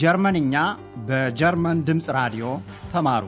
ጀርመንኛ 0.00 0.54
በጀርመን 1.08 1.78
ድምፅ 1.88 2.06
ራዲዮ 2.16 2.46
ተማሩ። 2.92 3.24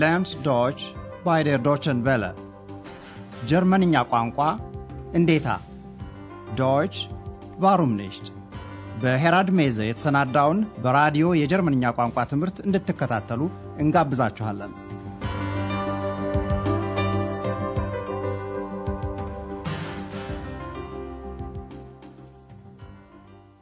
Lernt 0.00 0.30
Deutsch 0.46 0.78
bei 1.24 1.42
der 1.48 1.60
Deutschen 1.66 1.98
Welle 2.06 2.24
ጀርመንኛ 3.50 4.02
ቋንቋ 4.12 4.38
እንዴታ 5.18 5.48
Deutsch 6.60 6.94
warum 7.64 7.92
nicht 8.00 8.26
በሄራድ 9.02 9.48
ሜዘ 9.58 9.78
የተሰናዳውን 9.88 10.58
በራዲዮ 10.84 11.34
የጀርመንኛ 11.40 11.92
ቋንቋ 11.98 12.26
ትምህርት 12.32 12.58
እንድትከታተሉ 12.66 13.40
እንጋብዛችኋለን። 13.84 14.74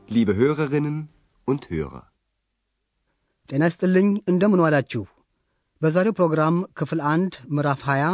Liebe 0.08 0.32
Hörerinnen 0.38 0.96
und 1.48 1.62
Hörer. 1.70 2.02
ጤና 3.48 3.62
ይስጥልኝ 3.68 4.08
እንደምን 4.30 4.60
ዋላችሁ። 4.64 5.02
በዛሬው 5.82 6.14
ፕሮግራም 6.18 6.56
ክፍል 6.78 7.00
አንድ 7.12 7.32
ምዕራፍ 7.54 7.80
20 7.86 8.12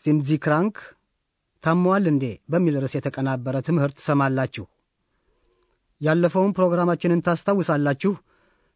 Sind 0.00 0.16
Sie 0.16 0.28
krank 0.44 0.76
ታሟል 1.64 2.04
እንዴ 2.12 2.24
በሚል 2.52 2.74
ርዕስ 2.82 2.94
የተቀናበረ 2.96 3.56
ትምህርት 3.68 3.96
ትሰማላችሁ። 3.98 4.64
ያለፈውን 6.00 6.54
ፕሮግራማችንን 6.58 7.24
ታስታውሳላችሁ። 7.26 8.12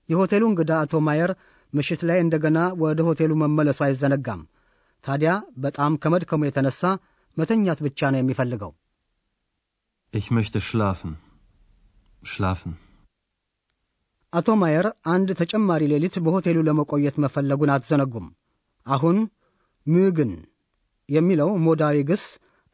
የሆቴሉ 0.08 0.44
እንግዳ 0.50 0.72
አቶ 0.84 1.00
ማየር 1.08 1.32
ምሽት 1.72 2.02
ላይ 2.08 2.18
እንደገና 2.24 2.58
ወደ 2.82 3.00
ሆቴሉ 3.08 3.32
መመለሱ 3.42 3.80
አይዘነጋም። 3.86 4.42
ታዲያ 5.04 5.32
በጣም 5.64 5.98
ከመድከሙ 6.02 6.42
የተነሳ 6.46 6.82
መተኛት 7.36 7.80
ብቻ 7.86 8.10
ነው 8.14 8.20
የሚፈልገው። 8.22 8.72
Ich 10.14 10.28
möchte 10.30 10.58
schlafen. 10.60 11.10
Schlafen. 12.22 12.72
አቶ 14.32 14.48
ማየር 14.60 14.86
አንድ 15.12 15.28
ተጨማሪ 15.40 15.82
ሌሊት 15.92 16.16
በሆቴሉ 16.24 16.58
ለመቆየት 16.68 17.16
መፈለጉን 17.24 17.72
አትዘነጉም። 17.74 18.26
አሁን 18.86 19.16
ምግን 19.86 20.32
የሚለው 21.08 21.50
ሞዳዊ 21.66 21.96
ግስ 22.10 22.24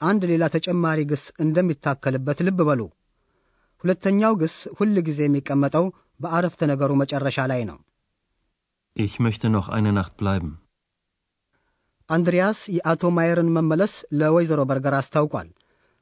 አንድ 0.00 0.22
ሌላ 0.30 0.44
ተጨማሪ 0.54 1.00
ግስ 1.12 1.24
እንደሚታከልበት 1.44 2.38
ልብ 2.46 2.60
በሉ። 2.68 2.80
ሁለተኛው 3.84 4.34
ግስ 4.42 4.56
ሁል 4.78 4.96
ጊዜ 5.08 5.20
የሚቀመጠው 5.26 5.86
በአረፍተ 6.20 6.60
ነገሩ 6.72 6.90
መጨረሻ 7.02 7.38
ላይ 7.52 7.62
ነው። 7.70 7.78
Ich 8.96 9.14
möchte 9.18 9.46
noch 9.48 9.68
eine 9.68 9.90
Nacht 9.92 10.14
bleiben. 10.16 10.50
አንድሪያስ 12.08 12.58
የአቶ 12.76 13.02
ማየርን 13.16 13.48
መመለስ 13.56 13.92
ለወይዘሮ 14.18 14.60
በርገር 14.70 14.94
አስታውቋል። 14.98 15.48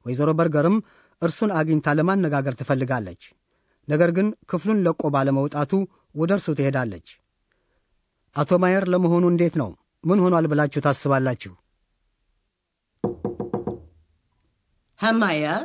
ወይዘሮ 0.06 0.30
በርገርም 0.38 0.76
እርሱን 1.22 1.50
አግኝታ 1.58 1.94
ለማነጋገር 1.98 2.54
ትፈልጋለች። 2.60 3.22
ነገር 3.88 4.10
ግን 4.16 4.26
ክፍሉን 4.50 4.82
ለቆ 4.86 5.02
ባለመውጣቱ 5.14 5.72
ወደ 6.20 6.30
እርሱ 6.38 6.48
ትሄዳለች። 6.58 7.08
አቶ 8.36 8.50
ማየር 8.62 8.84
ለመሆኑ 8.92 9.24
እንዴት 9.32 9.54
ነው? 9.62 9.70
ምን 10.04 10.20
ሆኗል 10.24 10.46
ብላችሁ 10.52 10.82
ታስባላችሁ? 10.86 11.52
Herr 15.00 15.14
Meier? 15.22 15.60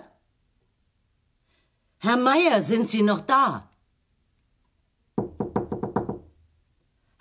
Herr 2.04 2.18
Meier, 2.18 2.58
sind 2.70 2.86
Sie 2.92 3.04
noch 3.10 3.22
da? 3.32 3.44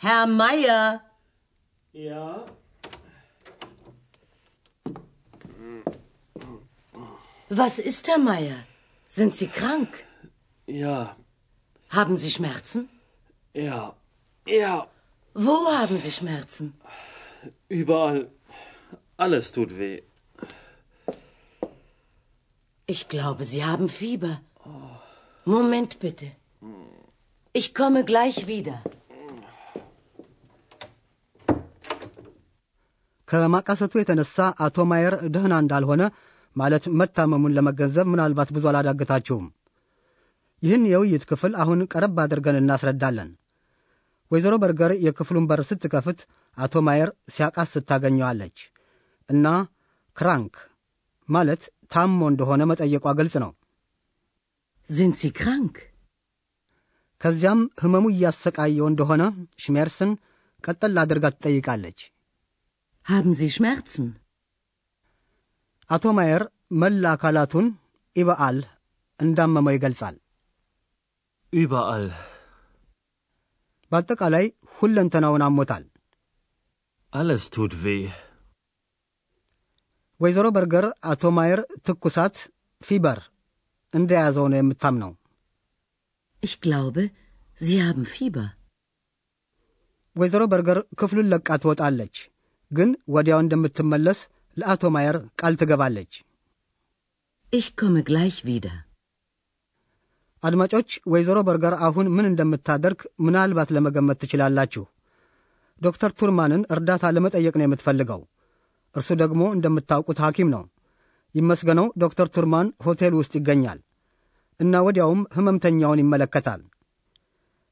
Herr 0.00 0.26
Meier? 0.40 0.84
Ja, 1.94 2.24
Was 7.50 7.78
ist, 7.80 8.08
Herr 8.08 8.18
Meier? 8.18 8.64
Sind 9.06 9.34
Sie 9.34 9.46
krank? 9.48 10.05
ja, 10.67 10.97
Haben 11.91 12.15
Sie 12.17 12.29
Schmerzen? 12.29 12.81
ja, 13.55 13.79
ja, 14.47 14.73
Wo 15.35 15.55
haben 15.71 15.97
Sie 15.97 16.11
Schmerzen? 16.11 16.67
überall. 17.71 18.21
Alles 19.17 19.51
tut 19.51 19.71
weh. 19.79 19.97
Ich 22.87 23.01
glaube, 23.07 23.43
Sie 23.45 23.61
haben 23.63 23.87
Fieber. 23.89 24.33
Moment 25.47 25.93
bitte. 25.99 26.27
Ich 27.55 27.67
komme 27.73 28.01
gleich 28.05 28.37
wieder. 28.47 28.77
ከማቃሰቱ 33.27 33.93
የተነሳ 33.99 34.37
አቶ 34.65 34.77
ማየር 34.91 35.13
ደህና 35.35 35.53
እንዳልሆነ 35.63 36.01
ማለት 36.55 36.83
መታመሙን 36.99 37.53
ለመገንዘብ 37.57 38.07
ምናልባት 38.13 38.49
ብዙ 38.55 38.65
አላዳግታችሁም። 38.71 39.45
ይህን 40.62 40.84
የውይይት 40.92 41.24
ክፍል 41.30 41.52
አሁን 41.62 41.80
ቀረብ 41.92 42.16
አድርገን 42.22 42.60
እናስረዳለን። 42.60 43.30
ወይዘሮ 44.30 44.54
በርገር 44.62 44.92
የክፍሉን 45.04 45.48
በር 45.50 45.60
ስትከፍት 45.68 46.20
አቶ 46.58 46.82
ማየር 46.86 47.10
ሲያቃስት 47.34 47.84
ታገኘዋለች 47.90 48.58
እና 49.28 49.46
krank 50.16 50.54
ማለት 51.28 51.62
ታሞ 51.92 52.20
እንደሆነ 52.32 52.62
መጠየቋ 52.70 53.06
ግልጽ 53.18 53.34
ነው። 53.44 53.52
Sie 54.88 55.30
krank? 55.32 55.76
ከዚያም 57.20 57.60
ሕመሙ 57.82 58.04
እያሰቃየው 58.12 58.86
እንደሆነ 58.88 59.22
ሽሜርስን 59.58 60.10
ቀጠል 60.64 60.94
አድርጋ 61.02 61.26
ትጠይቃለች። 61.34 61.98
Haben 63.06 63.32
Sie 63.40 63.50
Schmerzen? 63.56 64.06
አቶ 65.90 66.04
ማየር 66.18 66.42
መላ 66.80 67.04
አካላቱን 67.16 67.66
ኢበአል 68.16 68.58
እንዳመመው 69.20 69.74
ይገልጻል። 69.76 70.16
Überall. 71.52 72.06
በአጠቃላይ 73.92 74.46
ሁለንተናውን 74.78 75.42
አሞታል። 75.46 75.84
Alles 77.12 77.44
tut 77.54 77.74
weh. 77.84 78.06
ወይዘሮ 80.20 80.46
በርገር 80.56 80.86
አቶ 81.10 81.22
ማየር 81.36 81.60
ትኩሳት 81.86 82.36
ፊበር 82.82 83.18
እንደያዘው 83.94 84.46
ነው 84.52 84.58
የምታምነው። 84.60 85.12
Ich 86.42 86.54
glaube, 86.60 87.02
Sie 87.60 87.78
haben 87.84 88.06
Fieber. 88.14 88.48
ወይዘሮ 90.16 90.42
በርገር 90.52 90.78
ክፍሉን 91.00 91.30
ለቃ 91.32 91.48
ትወጣለች፣ 91.62 92.16
ግን 92.70 92.90
ወዲያው 93.14 93.40
እንደምትመለስ 93.44 94.20
ለአቶ 94.56 94.84
ማየር 94.96 95.16
ቃል 95.40 95.54
ትገባለች። 95.62 96.12
Ich 97.52 97.68
komme 97.80 98.02
gleich 98.02 98.38
wieder. 98.50 98.74
አድማጮች፣ 100.42 100.90
ወይዘሮ 101.12 101.38
በርገር 101.46 101.74
አሁን 101.86 102.06
ምን 102.16 102.28
እንደምታደርግ 102.30 103.00
ምናልባት 103.26 103.68
ለመገመት 103.76 104.18
ትችላላችሁ። 104.22 104.84
ዶክተር 105.80 106.10
ቱርማንን 106.20 106.62
እርዳታ 106.74 107.04
ለመጠየቅ 107.14 107.54
ነው 107.56 107.66
የምትፈልገው። 107.66 108.20
እርሱ 108.94 109.10
ደግሞ 109.22 109.42
እንደምታውቁት 109.54 110.18
ሐኪም 110.24 110.48
ነው። 110.54 110.62
ይመስገነው 111.34 111.86
ዶክተር 112.02 112.28
ቱርማን 112.34 112.68
ሆቴል 112.84 113.14
ውስጥ 113.18 113.32
ይገኛል 113.38 113.78
እና 114.60 114.74
ወዲያውም 114.86 115.22
ሕመምተኛውን 115.34 116.02
ይመለከታል። 116.02 116.60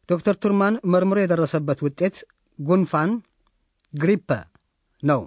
ዶክተር 0.08 0.34
ቱርማን 0.42 0.74
መርምሮ 0.92 1.18
የደረሰበት 1.22 1.78
ውጤት 1.86 2.16
ጉንፋን 2.58 3.12
ግሪፐ 3.92 4.30
ነው። 5.02 5.22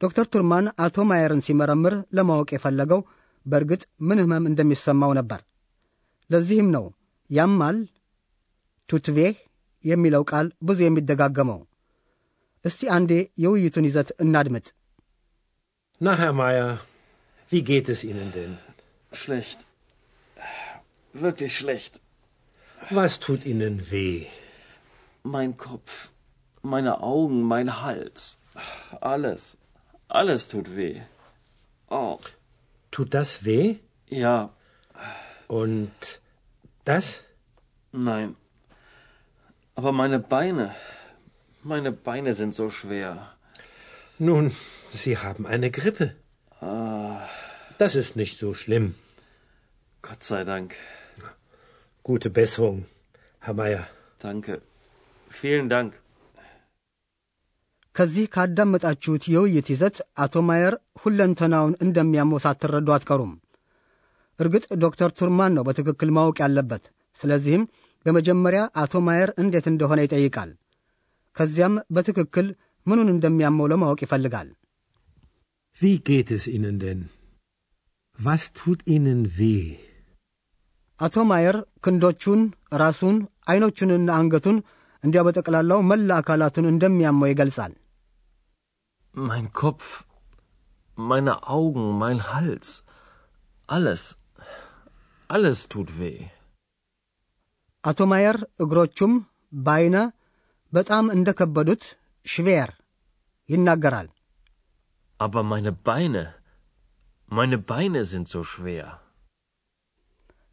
ዶክተር 0.00 0.26
ቱርማን 0.32 0.66
አቶ 0.84 1.04
ማየርን 1.08 1.42
ሲመረምር 1.46 1.94
ለማወቅ 2.16 2.48
የፈለገው 2.54 3.00
በእርግጥ 3.46 3.82
ምን 4.08 4.20
ሕመም 4.22 4.44
እንደሚሰማው 4.50 5.12
ነበር። 5.18 5.40
ለዚህም 6.31 6.69
ነው 6.77 6.85
ያማል 7.29 7.77
ቱትቬህ 8.89 9.35
የሚለው 9.83 10.23
ቃል 10.31 10.47
ብዙ 10.67 10.79
የሚደጋገመው። 10.85 11.59
እስቲ 12.65 12.81
አንዴ 12.97 13.11
የውይይቱን 13.43 13.87
ይዘት 13.89 14.09
እናድምጥ። 14.25 14.67
Na, 16.01 16.11
Herr 16.19 16.33
Meier, 16.39 16.71
wie 17.51 17.61
geht 17.63 17.87
es 17.89 18.01
Ihnen 18.03 18.27
denn? 18.31 18.51
Schlecht. 19.11 19.59
Wirklich 21.13 21.53
schlecht. 21.57 21.93
Was 22.89 23.13
tut 23.19 23.45
Ihnen 23.45 23.75
weh? 23.91 24.19
Mein 25.25 25.51
Kopf, 25.57 25.93
meine 26.63 26.93
Augen, 27.13 27.39
mein 27.43 27.69
Hals. 27.81 28.19
Alles. 29.13 29.41
Alles 30.09 30.47
tut 30.47 30.75
weh. 30.77 30.95
Oh, 31.91 32.19
Tut 32.93 33.13
das 33.13 33.31
weh? 33.43 33.65
ja, 34.23 34.37
Und 35.61 35.99
das? 36.85 37.05
nein. 37.91 38.35
Aber 39.75 39.91
meine 39.91 40.19
Beine. 40.19 40.75
Meine 41.63 41.91
Beine 41.91 42.33
sind 42.33 42.53
so 42.55 42.69
schwer. 42.69 43.09
Nun, 44.19 44.45
Sie 44.91 45.17
haben 45.17 45.45
eine 45.45 45.69
Grippe. 45.69 46.15
Das 47.77 47.95
ist 47.95 48.15
nicht 48.15 48.39
so 48.39 48.53
schlimm. 48.53 48.95
Gott 50.03 50.23
sei 50.23 50.43
Dank. 50.43 50.75
Gute 52.05 52.29
Besserung, 52.29 52.85
Herr 53.41 53.53
Meier. 53.53 53.87
Danke. 54.19 54.61
Vielen 55.31 55.69
Dank. 55.69 55.93
ከዚህ 57.95 58.25
ካዳመጣችሁት 58.33 59.23
የውይይት 59.33 59.67
ይዘት 59.73 59.95
አቶ 60.17 60.41
ማየር 60.47 60.73
ሁለንተናውን 61.01 61.73
እንደሚያመው 61.81 62.39
ሳትረዱ 62.43 62.87
አትቀሩም። 62.95 63.31
እርግጥ 64.38 64.64
ዶክተር 64.84 65.10
ቱርማን 65.18 65.54
ነው 65.56 65.64
በትክክል 65.68 66.10
ማወቅ 66.16 66.36
ያለበት። 66.44 66.84
ስለዚህም 67.16 67.64
በመጀመሪያ 68.06 68.60
አቶ 68.82 69.02
ማየር 69.06 69.30
እንዴት 69.42 69.66
እንደሆነ 69.72 70.00
ይጠይቃል። 70.04 70.50
ከዚያም 71.36 71.74
በትክክል 71.96 72.46
ምኑን 72.86 73.08
እንደሚያመው 73.14 73.70
ለማወቅ 73.72 74.00
ይፈልጋል። 74.06 74.48
Wie 75.80 75.96
geht 76.08 76.30
es 76.30 76.44
Ihnen 76.48 76.76
denn? 76.78 77.00
Was 78.18 78.42
tut 78.58 78.80
Ihnen 78.94 79.20
weh? 79.38 79.68
አቶ 81.00 81.16
ማየር 81.30 81.56
ክንዶቹን፣ 81.84 82.40
ራሱን፣ 82.82 83.16
ዐይኖቹንና 83.48 84.08
አንገቱን 84.18 84.56
እንዲያ 85.04 85.20
በጠቅላላው 85.26 85.80
መላ 85.90 86.10
አካላቱን 86.20 86.70
እንደሚያመው 86.72 87.30
ይገልጻል። 87.30 87.72
Mein 89.14 89.46
Kopf, 89.52 89.86
meine 90.98 91.34
Augen, 91.48 91.86
mein 92.02 92.20
Hals. 92.30 92.68
Alles. 93.68 94.02
Alles 95.32 95.60
tut 95.72 95.90
weh. 95.98 96.18
አቶ 97.84 98.00
ማየር 98.10 98.36
እግሮቹም 98.64 99.12
በዐይነ 99.66 99.96
በጣም 100.72 101.04
እንደ 101.14 101.28
ከበዱት 101.38 101.84
ሽቬር 102.26 102.70
ይናገራል። 103.48 104.08
Aber 105.20 105.42
meine 105.52 105.72
Beine. 105.86 106.22
Meine 107.28 107.58
Beine 107.70 108.00
sind 108.12 108.26
so 108.34 108.40
schwer. 108.52 108.88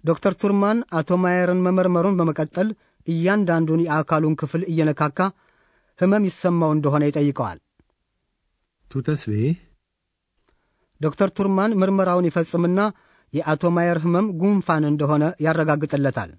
ዶክተር 0.03 0.33
ቱርማን 0.41 0.77
አቶ 0.99 1.09
ማየርን 1.23 1.63
መመርመሩን 1.65 2.17
በመቀጠል 2.19 2.67
እያንዳንዱን 3.07 3.83
የአካሉን 3.85 4.37
ክፍል 4.41 4.61
እየነካካ 4.71 5.19
ሕመም 5.99 6.27
ይሰማው 6.29 6.71
እንደሆነ 6.77 7.03
ይጠይቀዋል። 7.09 7.59
Tut 8.91 9.05
das 9.09 9.23
weh? 9.31 9.51
ዶክተር 11.01 11.29
ቱርማን 11.37 11.77
ምርመራውን 11.81 12.27
ይፈጽምና 12.29 12.79
የአቶ 13.33 13.63
ማየር 13.75 13.97
ሕመም 14.03 14.27
ጉንፋን 14.41 14.83
እንደሆነ 14.91 15.23
ያረጋግጥለታል። 15.45 16.31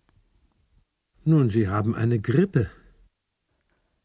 Nun, 1.27 1.47
Sie 1.55 1.65
haben 1.73 1.93
eine 2.03 2.17
Grippe. 2.29 2.63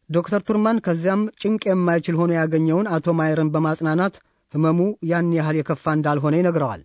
ዶክተር 0.09 0.41
ቱርማን 0.47 0.81
ከዚያም 0.85 1.21
ጭንቅ 1.41 1.63
የማይችል 1.69 2.15
ሆኖ 2.19 2.31
ያገኘውን 2.39 2.89
አቶ 2.95 3.07
ማየርን 3.19 3.51
በማጽናናት 3.53 4.15
ሕመሙ 4.53 4.79
ያን 5.11 5.29
ያህል 5.37 5.55
የከፋ 5.59 5.85
እንዳልሆነ 5.97 6.33
ይነግረዋል። 6.39 6.81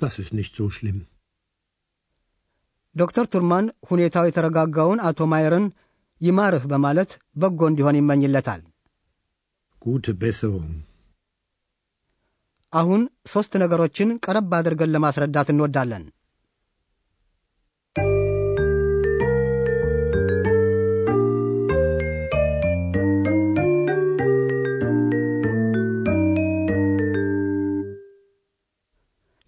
Das 0.00 0.14
ist 0.22 0.32
nicht 0.38 0.54
so 0.58 0.64
schlimm. 0.76 0.98
ዶክተር 2.96 3.26
ቱርማን 3.32 3.66
ሁኔታው 3.90 4.24
የተረጋጋውን 4.28 5.02
አቶ 5.08 5.20
ማየርን 5.32 5.66
ይማርህ 6.20 6.64
በማለት 6.72 7.10
በጎ 7.42 7.60
እንዲሆን 7.70 7.98
ይመኝለታል። 8.00 8.60
Gute 9.82 10.12
Besserung. 10.22 10.70
አሁን 12.76 13.02
ሦስት 13.26 13.52
ነገሮችን 13.62 14.18
ቀረብ 14.24 14.52
አድርገን 14.58 14.92
ለማስረዳት 14.94 15.48
እንወዳለን። 15.52 16.04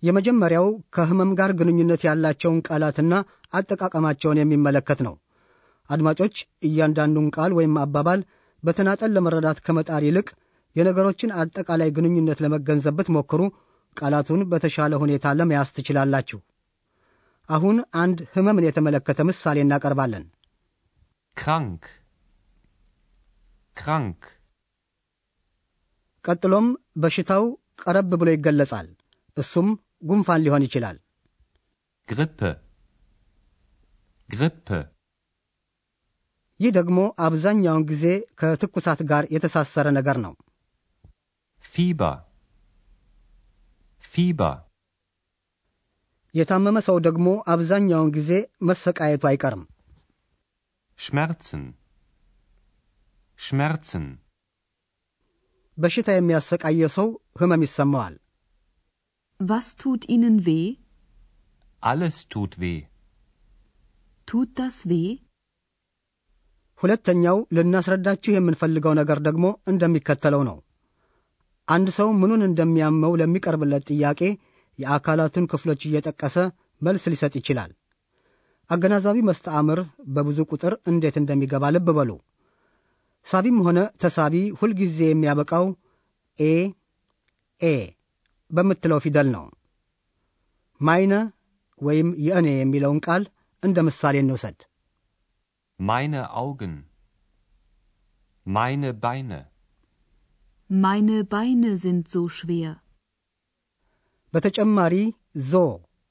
የመጀመሪያው 0.03 0.67
ከሕመም 0.95 1.31
ጋር 1.39 1.51
ግንኙነት 1.61 2.03
ያላቸውን 2.07 2.59
ቃላትና 2.67 3.15
አጠቃቀማቸውን 3.53 4.41
የሚመለከት 4.41 5.01
ነው። 5.07 5.15
አድማጮች 5.91 6.37
እያንዳንዱን 6.69 7.27
ቃል 7.37 7.53
ወይም 7.59 7.75
አባባል 7.85 8.21
በተናጠል 8.63 9.11
ለመረዳት 9.17 9.59
ከመጣር 9.67 10.03
ይልቅ 10.07 10.29
የነገሮችን 10.77 11.35
አጠቃላይ 11.41 11.91
ግንኙነት 11.97 12.39
ለመገንዘብ 12.45 12.95
ብትሞክሩ 12.99 13.41
ቃላቱን 13.97 14.43
በተሻለ 14.51 14.93
ሁኔታ 15.03 15.27
ለመያዝ 15.39 15.69
ትችላላችሁ። 15.77 16.39
አሁን 17.49 17.77
አንድ 18.03 18.19
ሕመምን 18.35 18.67
የተመለከተ 18.67 19.21
ምሳሌ 19.29 19.59
እናቀርባለን። 19.65 20.25
krank, 21.37 21.83
krank, 23.77 24.21
ቀጥሎም 26.25 26.67
በሽታው 26.97 27.45
ቀረብ 27.83 28.11
ብሎ 28.21 28.29
ይገለጻል። 28.35 28.89
እሱም 29.37 29.69
ጉንፋን 30.05 30.43
ሊሆን 30.45 30.65
ይችላል። 30.67 30.97
Grippe, 32.09 32.51
Grippe, 34.29 34.79
ይህ 36.61 36.71
ደግሞ 36.77 36.99
አብዛኛውን 37.25 37.83
ጊዜ 37.91 38.05
ከትኩሳት 38.41 39.01
ጋር 39.11 39.25
የተሳሰረ 39.35 39.89
ነገር 39.99 40.17
ነው። 40.25 40.33
Fieber, 41.79 42.15
Fieber, 44.13 44.55
የታመመ 46.35 46.79
ሰው 46.87 46.97
ደግሞ 47.07 47.27
አብዛኛውን 47.53 48.11
ጊዜ 48.17 48.31
መሰቃየቱ 48.69 49.23
አይቀርም። 49.31 49.63
Schmerzen, 50.99 51.63
Schmerzen, 53.39 54.07
በሽታ 55.79 56.09
የሚያሰቃየ 56.17 56.91
ሰው 56.97 57.09
ሕመም 57.43 57.65
ይሰማዋል። 57.69 58.17
Was 59.41 59.69
tut 59.81 60.03
Ihnen 60.17 60.37
weh? 60.49 60.69
alles 61.83 62.19
tut 62.35 62.55
weh. 62.63 62.81
Tut 64.29 64.51
das 64.61 64.79
weh? 64.93 65.11
ሁለተኛው 66.81 67.39
ልናስረዳችሁ 67.57 68.33
የምንፈልገው 68.35 68.95
ነገር 69.03 69.21
ደግሞ 69.29 69.47
እንደሚከተለው 69.73 70.43
ነው። 70.51 70.59
አንድ 71.69 71.89
ሰው 71.99 72.09
ምኑን 72.21 72.43
እንደሚያመው 72.47 73.13
ለሚቀርብለት 73.21 73.85
ጥያቄ 73.93 74.21
የአካላቱን 74.79 75.49
ክፍሎች 75.53 75.81
እየጠቀሰ 75.89 76.37
መልስ 76.83 77.05
ሊሰጥ 77.13 77.33
ይችላል። 77.39 77.71
አገናዛቢ 78.71 79.19
መስተአምር 79.29 79.79
በብዙ 80.17 80.39
ቁጥር 80.53 80.75
እንዴት 80.91 81.17
እንደሚገባ 81.21 81.71
ልብ 81.75 81.89
በሉ። 81.99 82.11
ሳቢም 83.27 83.59
ሆነ 83.67 83.79
ተሳቢ 84.03 84.35
ሁልጊዜ 84.61 84.99
የሚያበቃው 85.09 85.65
ኤ 86.39 86.53
ኤ 87.61 87.75
በምትለው 88.51 89.01
ፊደል 89.05 89.29
ነው። 89.37 89.45
meine 90.81 91.15
ወይም 91.81 92.09
የእኔ 92.27 92.49
የሚለውን 92.59 93.01
ቃል 93.07 93.23
እንደ 93.63 93.79
ምሳሌ 93.89 94.17
እንውሰድ። 94.25 94.59
Meine 95.79 96.21
Augen, 96.35 96.73
meine 98.47 98.89
Beine, 98.95 99.39
Meine 100.71 101.25
Beine 101.25 101.77
sind 101.79 102.09
so 102.09 102.23
schwer. 102.29 102.73
በተጨማሪ 104.33 104.95
ዞ 105.51 105.61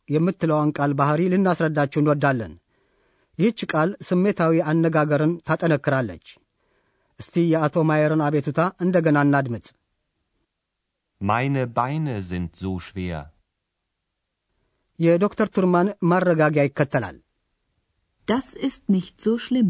የምትለዋን 0.10 0.70
ቃል 0.78 0.92
ባህሪ 1.00 1.22
ልናስረዳችሁ 1.34 2.00
እንወዳለን። 2.02 2.54
ይህች 3.40 3.60
ቃል 3.72 3.90
ስሜታዊ 4.08 4.54
አነጋገርን 4.72 5.34
ታጠነክራለች። 5.48 6.26
እስቲ 7.20 7.36
የአቶ 7.52 7.76
ማየርን 7.90 8.24
አቤቱታ 8.28 8.60
እንደገና 8.86 9.18
እናድምጥ። 9.28 9.68
meine 11.22 11.64
Beine 11.78 12.16
sind 12.32 12.50
so 12.64 12.72
schwer. 12.88 13.22
የዶክተር 15.00 15.50
ቱርማን 15.56 15.88
ማረጋጊያ 16.12 16.64
ይከተላል። 16.68 17.18
Das 18.28 18.48
ist 18.68 18.84
nicht 18.90 19.16
so 19.22 19.34
schlimm. 19.38 19.70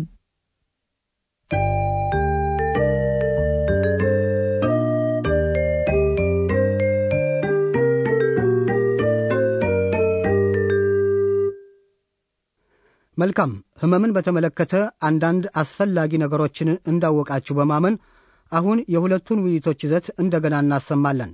መልካም። 13.18 13.52
ሕመምን 13.82 14.14
በተመለከተ 14.16 14.74
አንዳንድ 15.08 15.44
አስፈላጊ 15.62 16.12
ነገሮችን 16.24 16.70
እንዳወቃችሁ 16.92 17.56
በማመን 17.60 17.96
አሁን 18.52 18.78
የሁለቱን 18.94 19.42
ውይይቶች 19.46 19.80
ይዘት 19.86 20.06
እንደገና 20.24 20.56
እናሰማለን። 20.64 21.32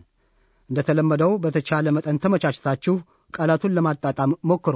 እንደተለመደው 0.69 1.31
በተቻለ 1.43 1.87
መጠን 1.95 2.19
ተመቻችታችሁ 2.23 2.95
ቃላቱን 3.33 3.75
ለማጣጣም 3.77 4.31
ሞክሩ። 4.49 4.75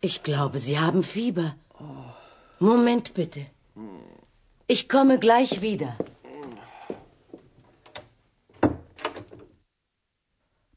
Ich 0.00 0.16
glaube, 0.22 0.58
Sie 0.58 0.78
haben 0.78 1.02
Fieber. 1.02 1.48
Moment 2.60 3.14
bitte. 3.14 3.42
Ich 4.66 4.82
komme 4.88 5.18
gleich 5.18 5.52
wieder. 5.68 5.92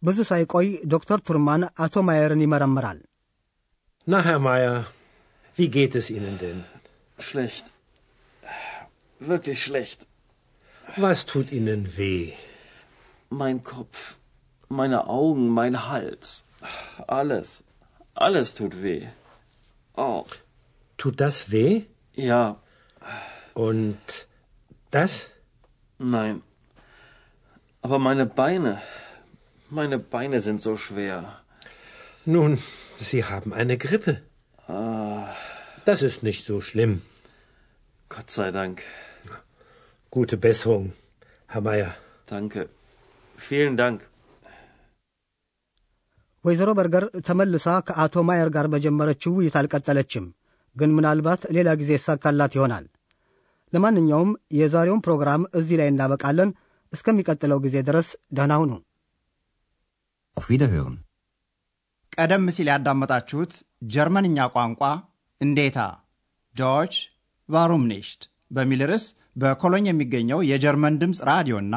ብዙ 0.03 0.17
ሳይቆይ 0.29 0.67
ዶክተር 0.93 1.19
ቱርማን 1.27 1.62
አቶ 1.84 1.96
ማየርን 2.07 2.41
ይመረምራል። 2.46 3.00
Na, 4.12 4.19
Herr 4.25 4.41
Meier, 4.48 4.75
wie 5.57 5.69
geht 5.77 5.93
es 6.00 6.07
Ihnen 6.17 6.36
denn? 6.43 6.60
Schlecht. 7.27 7.65
Wirklich 9.31 9.60
schlecht. 9.67 10.00
Was 11.05 11.19
tut 11.31 11.48
Ihnen 11.57 11.81
weh? 11.98 12.27
Mein 13.41 13.57
Kopf, 13.74 14.00
meine 14.79 15.00
Augen, 15.19 15.46
mein 15.60 15.75
Hals. 15.89 16.27
Alles. 17.19 17.50
Alles 18.14 18.54
tut 18.54 18.83
weh. 18.83 19.07
Oh, 19.97 20.25
Tut 20.99 21.21
das 21.21 21.50
weh? 21.50 21.83
ja, 22.14 22.57
Und 23.54 23.99
das? 24.90 25.28
nein. 25.99 26.42
Aber 27.83 27.99
meine 27.99 28.26
Beine, 28.26 28.81
meine 29.71 29.99
Beine 29.99 30.40
sind 30.40 30.61
so 30.61 30.76
schwer. 30.76 31.40
Nun, 32.25 32.62
Sie 32.97 33.25
haben 33.25 33.52
eine 33.52 33.76
Grippe. 33.76 34.23
Das 35.85 36.02
ist 36.02 36.23
nicht 36.23 36.47
so 36.47 36.61
schlimm. 36.61 37.02
Gott 38.09 38.31
sei 38.31 38.50
Dank. 38.52 38.83
Gute 40.11 40.37
Besserung, 40.37 40.92
Herr 41.49 41.62
Meier. 41.62 41.95
Danke. 42.26 42.69
Vielen 43.37 43.76
Dank. 43.76 44.07
ወይዘሮ 46.44 46.70
በርገር 46.78 47.04
ተመልሳ 47.26 47.66
ከአቶ 47.88 48.25
ማየር 48.28 48.49
ጋር 48.54 48.66
በጀመረችው 48.72 49.34
ውይይት 49.37 49.56
አልቀጠለችም፣ 49.61 50.25
ግን 50.76 50.90
ምናልባት 50.96 51.42
ሌላ 51.56 51.70
ጊዜ 51.80 51.90
ይሳካላት 51.96 52.52
ይሆናል። 52.56 52.84
ለማንኛውም 53.72 54.30
የዛሬውን 54.58 55.02
ፕሮግራም 55.06 55.42
እዚህ 55.58 55.76
ላይ 55.80 55.88
እናበቃለን። 55.92 56.50
እስከሚቀጥለው 56.92 57.58
ጊዜ 57.64 57.76
ድረስ 57.88 58.08
ደህና 58.37 58.54
ሁኑ። 58.62 58.72
Wiederhören. 60.37 60.94
ቀደም 62.14 62.44
ሲል 62.54 62.68
ያዳመጣችሁት 62.70 63.52
ጀርመንኛ 63.92 64.38
ቋንቋ 64.54 64.80
እንዴታ 65.40 65.78
Deutsch 66.54 66.94
warum 67.49 67.85
nicht 67.90 68.23
በሚል 68.50 68.80
ርዕስ 68.90 69.04
በኮሎኝ 69.42 69.84
የሚገኘው 69.88 70.40
የጀርመን 70.49 70.99
ድምፅ 71.02 71.20
ራዲዮና 71.30 71.75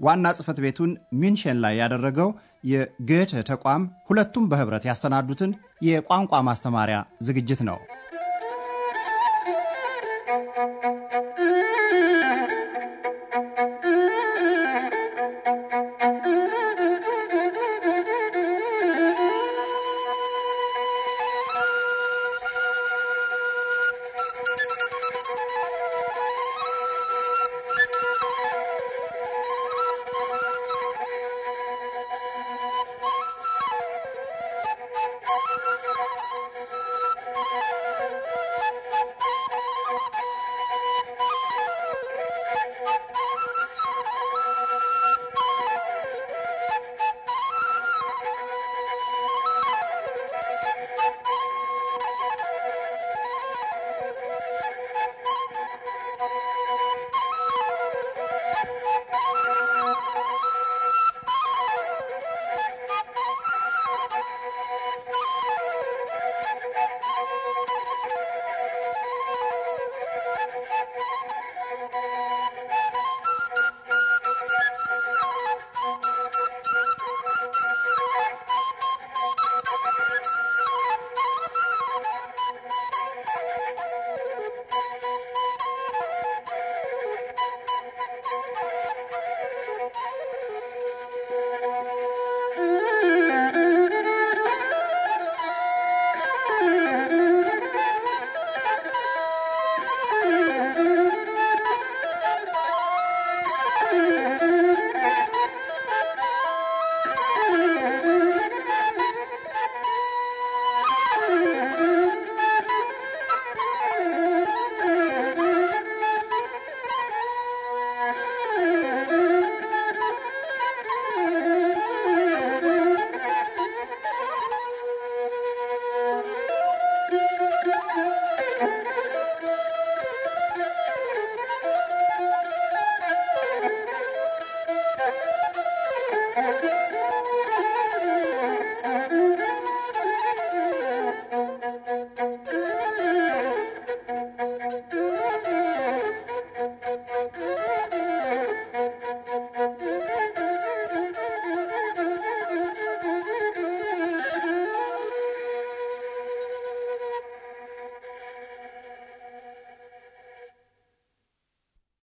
ዋና 0.00 0.32
ጽሕፈት 0.36 0.58
ቤቱን 0.64 0.90
ሚንሽን 1.20 1.58
ላይ 1.64 1.74
ያደረገው 1.80 2.30
የ 2.66 2.85
Goethe 2.85 3.42
ተቋም 3.50 3.82
ሁለቱም 4.08 4.48
በኅብረት 4.50 4.84
ያሰናዱትን 4.88 5.50
የቋንቋ 5.82 6.40
ማስተማሪያ 6.48 6.98
ዝግጅት 7.22 7.60
ነው። 7.68 7.78